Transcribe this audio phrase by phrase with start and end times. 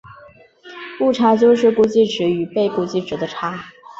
[1.01, 3.65] 误差就是估计值与被估计量的差。